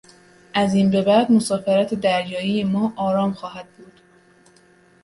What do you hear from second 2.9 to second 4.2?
آرام خواهد بود.